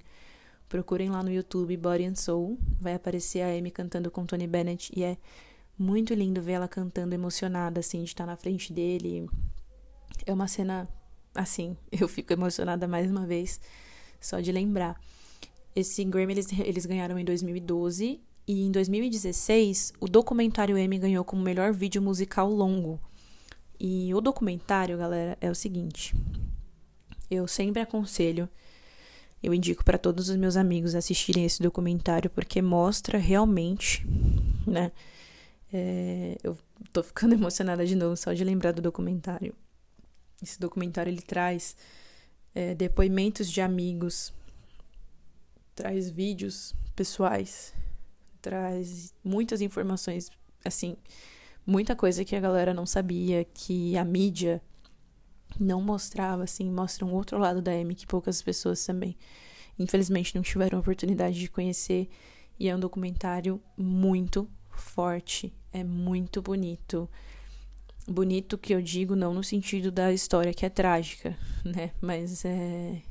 [0.68, 2.59] procurem lá no YouTube Body and Soul.
[2.81, 5.16] Vai aparecer a Amy cantando com Tony Bennett e é
[5.79, 9.29] muito lindo ver ela cantando emocionada, assim, de estar na frente dele.
[10.24, 10.88] É uma cena,
[11.35, 13.61] assim, eu fico emocionada mais uma vez,
[14.20, 15.00] só de lembrar.
[15.74, 21.42] Esse Grammy eles, eles ganharam em 2012 e em 2016 o documentário Emmy ganhou como
[21.42, 23.00] melhor vídeo musical longo.
[23.79, 26.14] E o documentário, galera, é o seguinte:
[27.31, 28.48] eu sempre aconselho,
[29.42, 34.05] eu indico para todos os meus amigos assistirem esse documentário porque mostra realmente,
[34.66, 34.90] né?
[35.72, 36.57] É, eu
[36.92, 39.55] tô ficando emocionada de novo só de lembrar do documentário.
[40.42, 41.77] Esse documentário ele traz
[42.55, 44.33] é, depoimentos de amigos,
[45.75, 47.75] traz vídeos pessoais,
[48.40, 50.31] traz muitas informações,
[50.64, 50.96] assim,
[51.66, 54.62] muita coisa que a galera não sabia, que a mídia
[55.59, 59.16] não mostrava, assim, mostra um outro lado da Amy que poucas pessoas também,
[59.79, 62.09] infelizmente, não tiveram oportunidade de conhecer.
[62.59, 67.09] E é um documentário muito forte, é muito bonito.
[68.09, 71.92] Bonito que eu digo não no sentido da história que é trágica, né?
[72.01, 73.03] Mas é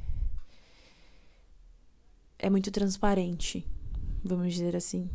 [2.37, 3.65] é muito transparente,
[4.23, 5.09] vamos dizer assim.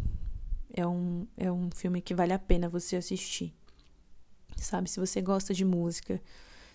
[0.72, 3.54] É um, é um filme que vale a pena você assistir.
[4.56, 6.20] Sabe, se você gosta de música,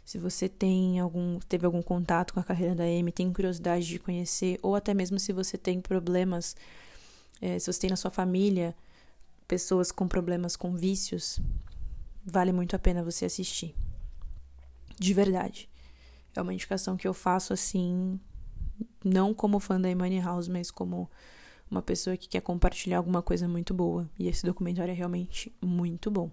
[0.06, 3.98] se você tem algum teve algum contato com a carreira da Amy, tem curiosidade de
[3.98, 6.56] conhecer, ou até mesmo se você tem problemas,
[7.42, 8.76] é, se você tem na sua família
[9.48, 11.40] pessoas com problemas com vícios,
[12.24, 13.76] vale muito a pena você assistir.
[14.98, 15.68] De verdade.
[16.36, 18.20] É uma indicação que eu faço assim,
[19.04, 21.10] não como fã da Imani House, mas como
[21.70, 24.10] uma pessoa que quer compartilhar alguma coisa muito boa.
[24.20, 26.30] E esse documentário é realmente muito bom,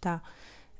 [0.00, 0.22] tá?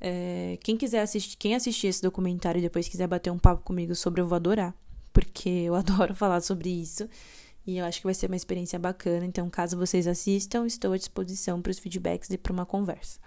[0.04, 3.94] É, quem quiser assistir, quem assistir esse documentário e depois quiser bater um papo comigo
[3.94, 4.74] sobre, eu vou adorar,
[5.12, 7.08] porque eu adoro falar sobre isso.
[7.64, 9.24] E eu acho que vai ser uma experiência bacana.
[9.24, 13.20] Então, caso vocês assistam, estou à disposição para os feedbacks e para uma conversa.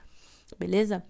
[0.59, 1.01] Beleza?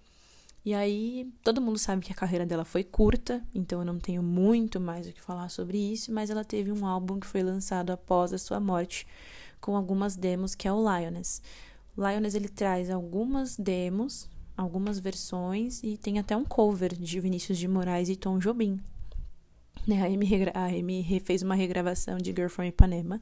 [0.63, 4.21] E aí, todo mundo sabe que a carreira dela foi curta, então eu não tenho
[4.21, 7.91] muito mais o que falar sobre isso, mas ela teve um álbum que foi lançado
[7.91, 9.08] após a sua morte,
[9.60, 11.41] com algumas demos, que é o Lioness.
[11.95, 17.57] O Lioness ele traz algumas demos, algumas versões e tem até um cover de Vinícius
[17.57, 18.79] de Moraes e Tom Jobim,
[19.87, 20.01] né?
[20.01, 23.21] A Amy, a Amy fez uma regravação de Girl from Ipanema.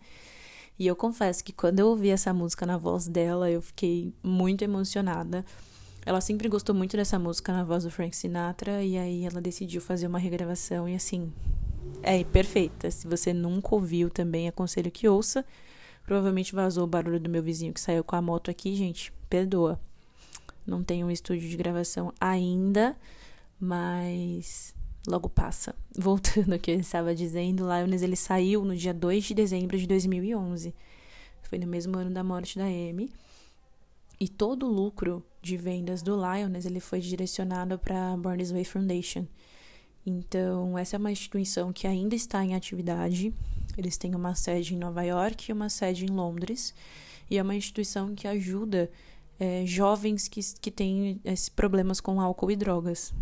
[0.77, 4.63] E eu confesso que quando eu ouvi essa música na voz dela, eu fiquei muito
[4.63, 5.45] emocionada.
[6.05, 9.79] Ela sempre gostou muito dessa música na voz do Frank Sinatra, e aí ela decidiu
[9.81, 11.31] fazer uma regravação, e assim,
[12.01, 12.89] é perfeita.
[12.91, 15.45] Se você nunca ouviu também, aconselho que ouça.
[16.05, 19.13] Provavelmente vazou o barulho do meu vizinho que saiu com a moto aqui, gente.
[19.29, 19.79] Perdoa.
[20.65, 22.95] Não tem um estúdio de gravação ainda,
[23.59, 24.73] mas
[25.07, 25.75] logo passa.
[25.97, 29.87] Voltando ao que eu estava dizendo, Lioness ele saiu no dia 2 de dezembro de
[29.87, 30.73] 2011.
[31.43, 33.11] Foi no mesmo ano da morte da Amy.
[34.19, 38.51] E todo o lucro de vendas do Lioness ele foi direcionado para a Born This
[38.51, 39.27] Way Foundation.
[40.05, 43.33] Então, essa é uma instituição que ainda está em atividade.
[43.77, 46.73] Eles têm uma sede em Nova York e uma sede em Londres.
[47.29, 48.91] E é uma instituição que ajuda
[49.39, 53.13] é, jovens que, que têm esses problemas com álcool e drogas.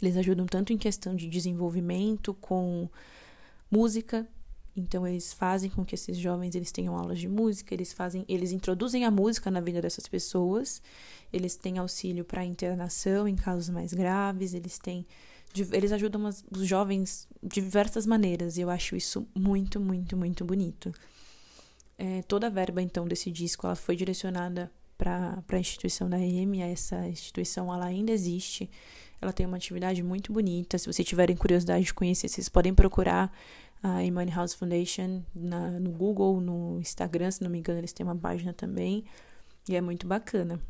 [0.00, 2.88] Eles ajudam tanto em questão de desenvolvimento com
[3.70, 4.26] música,
[4.76, 8.52] então eles fazem com que esses jovens eles tenham aulas de música, eles fazem, eles
[8.52, 10.82] introduzem a música na vida dessas pessoas.
[11.32, 15.06] Eles têm auxílio para internação em casos mais graves, eles têm
[15.72, 20.92] eles ajudam os jovens de diversas maneiras e eu acho isso muito, muito, muito bonito.
[21.96, 26.60] É, toda a verba então desse disco ela foi direcionada para a instituição da EM,
[26.60, 28.70] essa instituição ela ainda existe
[29.20, 30.78] ela tem uma atividade muito bonita.
[30.78, 33.32] Se vocês tiverem curiosidade de conhecer, vocês podem procurar
[33.82, 38.04] a Imani House Foundation na, no Google, no Instagram, se não me engano, eles têm
[38.04, 39.04] uma página também.
[39.68, 40.60] E é muito bacana.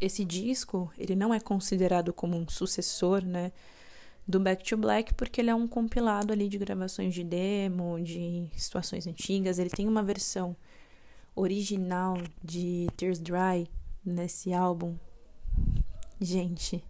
[0.00, 3.52] Esse disco, ele não é considerado como um sucessor, né?
[4.26, 8.46] do Back to Black, porque ele é um compilado ali de gravações de demo, de
[8.54, 9.58] situações antigas.
[9.58, 10.54] Ele tem uma versão
[11.38, 13.68] original de Tears Dry
[14.04, 14.96] nesse álbum.
[16.20, 16.82] Gente,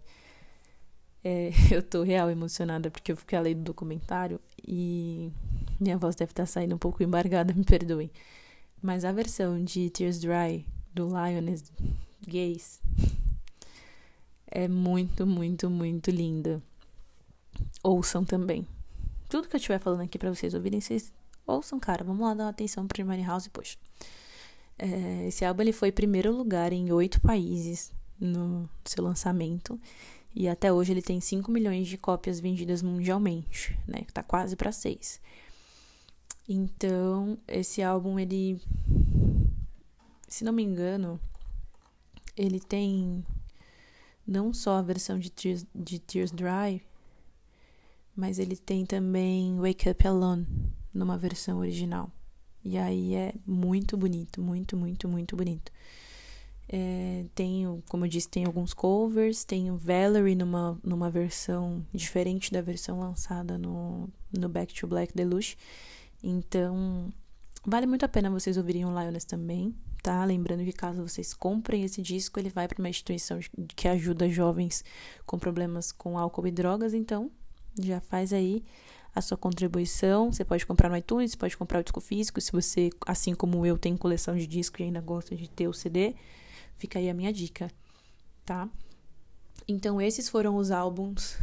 [1.23, 5.31] é, eu tô real emocionada porque eu fiquei além do documentário e
[5.79, 8.09] minha voz deve estar tá saindo um pouco embargada, me perdoem.
[8.81, 11.71] Mas a versão de Tears Dry do Lioness
[12.25, 12.81] Gays
[14.47, 16.61] é muito, muito, muito linda.
[17.83, 18.65] Ouçam também.
[19.27, 21.13] Tudo que eu estiver falando aqui para vocês ouvirem, vocês
[21.45, 22.03] ouçam, cara.
[22.03, 23.77] Vamos lá dar uma atenção pro Money House, poxa.
[24.79, 29.79] É, esse álbum ele foi primeiro lugar em oito países no seu lançamento.
[30.33, 34.05] E até hoje ele tem 5 milhões de cópias vendidas mundialmente, né?
[34.13, 35.19] Tá quase para 6.
[36.47, 38.59] Então, esse álbum ele
[40.29, 41.19] se não me engano,
[42.37, 43.25] ele tem
[44.25, 46.81] não só a versão de Tears, de Tears Dry,
[48.15, 50.47] mas ele tem também Wake Up Alone
[50.93, 52.11] numa versão original.
[52.63, 55.71] E aí é muito bonito, muito, muito, muito bonito.
[56.71, 62.51] É, tem, como eu disse, tem alguns covers, tem o Valerie numa, numa versão diferente
[62.51, 65.57] da versão lançada no, no Back to Black Deluxe.
[66.21, 67.11] Então,
[67.65, 70.23] vale muito a pena vocês ouvirem o Lioness também, tá?
[70.23, 73.39] Lembrando que caso vocês comprem esse disco, ele vai para uma instituição
[73.75, 74.83] que ajuda jovens
[75.25, 77.31] com problemas com álcool e drogas, então
[77.79, 78.63] já faz aí
[79.13, 80.31] a sua contribuição.
[80.31, 83.77] Você pode comprar no iTunes, pode comprar o disco físico, se você, assim como eu,
[83.77, 86.15] tem coleção de disco e ainda gosta de ter o CD.
[86.77, 87.69] Fica aí a minha dica,
[88.45, 88.69] tá?
[89.67, 91.37] Então, esses foram os álbuns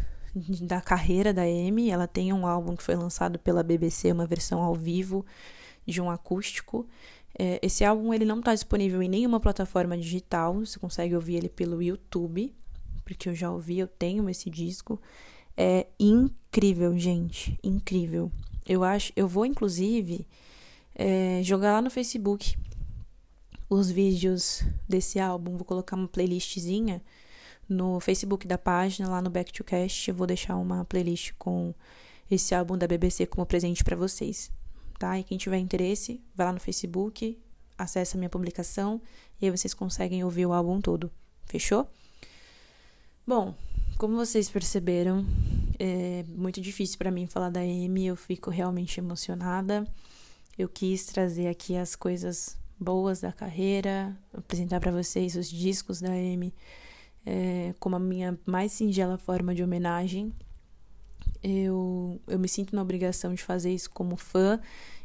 [0.61, 1.90] da carreira da Amy.
[1.90, 5.24] Ela tem um álbum que foi lançado pela BBC, uma versão ao vivo
[5.87, 6.87] de um acústico.
[7.38, 10.55] É, esse álbum ele não está disponível em nenhuma plataforma digital.
[10.55, 12.55] Você consegue ouvir ele pelo YouTube,
[13.05, 15.00] porque eu já ouvi, eu tenho esse disco.
[15.57, 18.31] É incrível, gente, incrível.
[18.66, 20.27] Eu acho, eu vou inclusive
[20.95, 22.57] é, jogar lá no Facebook
[23.69, 25.57] os vídeos desse álbum.
[25.57, 27.03] Vou colocar uma playlistzinha
[27.69, 30.09] no Facebook da página, lá no Back to Cast.
[30.11, 31.75] Eu vou deixar uma playlist com
[32.31, 34.51] esse álbum da BBC como presente para vocês,
[34.99, 35.19] tá?
[35.19, 37.38] E quem tiver interesse, vai lá no Facebook,
[37.79, 39.01] acessa a minha publicação
[39.40, 41.11] e aí vocês conseguem ouvir o álbum todo.
[41.45, 41.88] Fechou?
[43.27, 43.55] Bom,
[43.96, 45.24] como vocês perceberam,
[45.78, 49.87] é muito difícil para mim falar da Amy, eu fico realmente emocionada.
[50.59, 56.11] Eu quis trazer aqui as coisas boas da carreira, apresentar para vocês os discos da
[56.11, 56.54] Amy
[57.26, 60.32] é, como a minha mais singela forma de homenagem.
[61.42, 64.61] Eu, eu me sinto na obrigação de fazer isso como fã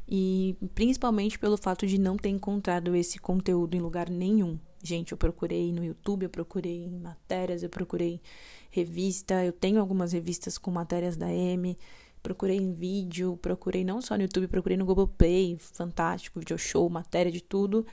[0.08, 4.58] e principalmente pelo fato de não ter encontrado esse conteúdo em lugar nenhum.
[4.84, 8.22] Gente, eu procurei no YouTube, eu procurei em matérias, eu procurei
[8.70, 11.78] revista, eu tenho algumas revistas com matérias da M,
[12.24, 16.90] procurei em vídeo, procurei não só no YouTube, procurei no Google Play, fantástico, video show,
[16.90, 17.86] matéria de tudo,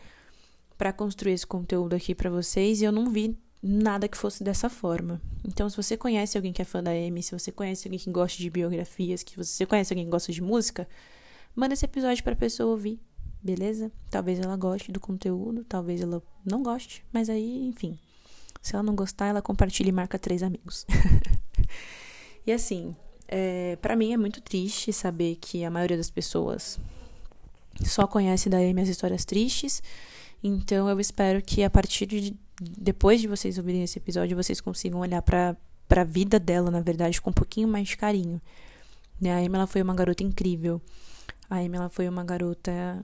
[0.77, 4.71] para construir esse conteúdo aqui para vocês e eu não vi nada que fosse dessa
[4.71, 5.21] forma.
[5.45, 8.11] Então, se você conhece alguém que é fã da Amy, se você conhece alguém que
[8.11, 10.89] gosta de biografias, que você conhece alguém que gosta de música,
[11.55, 13.01] manda esse episódio para pessoa ouvir,
[13.43, 13.91] beleza?
[14.11, 17.99] Talvez ela goste do conteúdo, talvez ela não goste, mas aí, enfim.
[18.61, 20.87] Se ela não gostar, ela compartilha e marca três amigos.
[22.47, 22.95] e assim,
[23.29, 26.79] é, para mim é muito triste saber que a maioria das pessoas
[27.85, 29.83] só conhece da Amy as histórias tristes.
[30.43, 35.01] Então eu espero que a partir de depois de vocês ouvirem esse episódio, vocês consigam
[35.01, 38.43] olhar para para a vida dela, na verdade, com um pouquinho mais de carinho.
[39.19, 39.33] Né?
[39.33, 40.83] A Amy ela foi uma garota incrível.
[41.49, 43.03] A Amy ela foi uma garota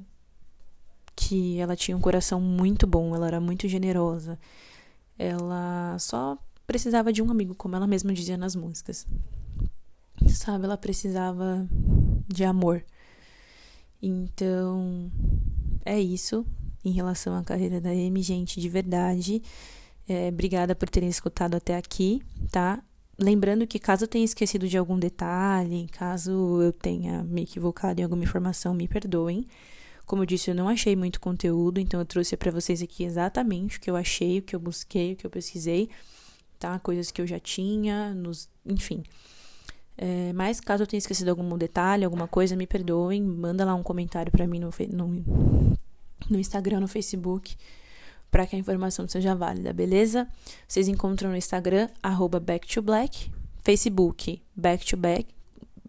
[1.17, 4.39] que ela tinha um coração muito bom, ela era muito generosa.
[5.19, 9.07] Ela só precisava de um amigo, como ela mesma dizia nas músicas
[10.35, 10.65] sabe?
[10.65, 11.67] Ela precisava
[12.29, 12.85] de amor.
[14.03, 15.11] Então,
[15.85, 16.47] é isso
[16.85, 19.43] em relação à carreira da Amy, gente, de verdade.
[20.07, 22.83] É, obrigada por terem escutado até aqui, tá?
[23.19, 28.05] Lembrando que caso eu tenha esquecido de algum detalhe, caso eu tenha me equivocado em
[28.05, 29.47] alguma informação, me perdoem.
[30.07, 33.79] Como eu disse, eu não achei muito conteúdo, então eu trouxe para vocês aqui exatamente
[33.79, 35.89] o que eu achei, o que eu busquei, o que eu pesquisei,
[36.59, 36.79] tá?
[36.79, 39.03] Coisas que eu já tinha, nos, enfim.
[39.97, 43.23] É, mas caso eu tenha esquecido algum detalhe, alguma coisa, me perdoem.
[43.23, 45.25] Manda lá um comentário para mim no, no,
[46.29, 47.57] no Instagram, no Facebook,
[48.31, 50.29] para que a informação seja válida, beleza?
[50.67, 55.29] Vocês encontram no Instagram, arroba backtoblack, Facebook, back to back,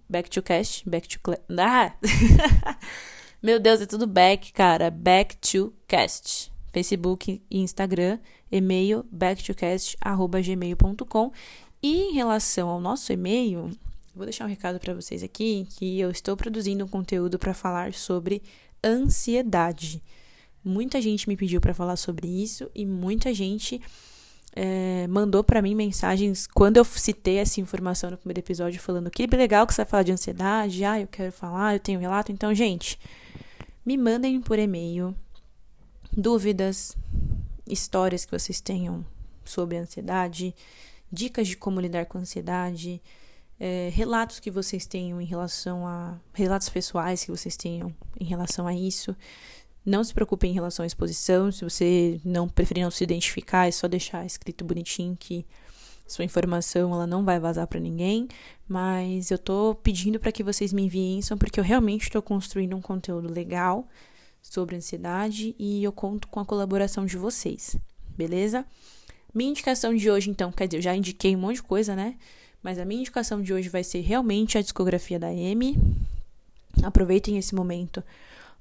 [0.10, 0.44] back to
[0.86, 1.20] back to...
[1.58, 1.94] Ah!
[3.46, 4.90] Meu Deus, é tudo back, cara.
[4.90, 6.52] Back to cast.
[6.74, 8.18] Facebook e Instagram,
[8.52, 11.32] e-mail backtocast@gmail.com.
[11.80, 13.70] E em relação ao nosso e-mail,
[14.16, 17.94] Vou deixar um recado para vocês aqui que eu estou produzindo um conteúdo para falar
[17.94, 18.42] sobre
[18.84, 20.02] ansiedade.
[20.64, 23.80] Muita gente me pediu para falar sobre isso e muita gente
[24.56, 29.28] é, mandou para mim mensagens quando eu citei essa informação no primeiro episódio, falando que
[29.28, 32.32] legal que você vai falar de ansiedade, ah, eu quero falar, eu tenho relato.
[32.32, 32.98] Então, gente,
[33.86, 35.16] me mandem por e-mail
[36.12, 36.98] dúvidas,
[37.68, 39.06] histórias que vocês tenham
[39.44, 40.56] sobre ansiedade,
[41.12, 43.02] dicas de como lidar com ansiedade
[43.60, 46.18] é, relatos que vocês tenham em relação a.
[46.34, 49.16] relatos pessoais que vocês tenham em relação a isso.
[49.86, 51.52] Não se preocupe em relação à exposição.
[51.52, 55.46] Se você não preferir não se identificar, é só deixar escrito bonitinho que
[56.08, 58.28] sua informação ela não vai vazar para ninguém.
[58.68, 62.76] Mas eu tô pedindo para que vocês me enviem isso porque eu realmente estou construindo
[62.76, 63.88] um conteúdo legal
[64.42, 67.76] sobre ansiedade e eu conto com a colaboração de vocês,
[68.16, 68.66] beleza?
[69.34, 72.16] Minha indicação de hoje, então, quer dizer, eu já indiquei um monte de coisa, né?
[72.62, 75.78] Mas a minha indicação de hoje vai ser realmente a discografia da Amy.
[76.84, 78.04] Aproveitem esse momento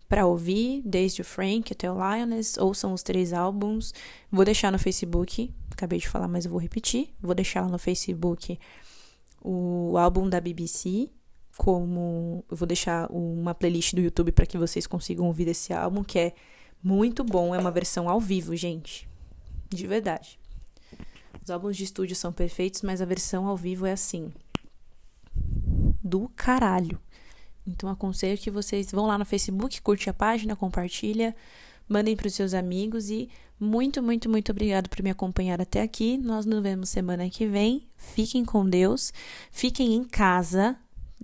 [0.09, 3.95] para ouvir, desde o Frank até o Lioness, ouçam os três álbuns.
[4.31, 7.15] Vou deixar no Facebook, acabei de falar, mas eu vou repetir.
[7.21, 8.59] Vou deixar lá no Facebook
[9.45, 11.11] o álbum da BBC,
[11.59, 16.03] como eu vou deixar uma playlist do YouTube para que vocês consigam ouvir esse álbum,
[16.03, 16.35] que é
[16.83, 19.07] muito bom, é uma versão ao vivo, gente.
[19.69, 20.39] De verdade.
[21.43, 24.33] Os álbuns de estúdio são perfeitos, mas a versão ao vivo é assim.
[26.03, 26.99] Do caralho.
[27.67, 31.37] Então aconselho que vocês vão lá no Facebook, curte a página, compartilha,
[31.89, 36.19] mandem para os seus amigos e muito, muito, muito obrigado por me acompanhar até aqui.
[36.19, 37.87] Nós nos vemos semana que vem.
[37.97, 39.13] Fiquem com Deus,
[39.51, 40.77] fiquem em casa,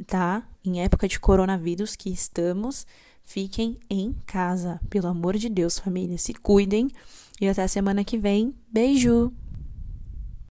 [0.06, 0.42] tá?
[0.64, 2.86] Em época de coronavírus que estamos,
[3.24, 4.80] fiquem em casa.
[4.88, 6.90] Pelo amor de Deus, família, se cuidem.
[7.40, 8.54] E até semana que vem.
[8.70, 9.32] Beijo!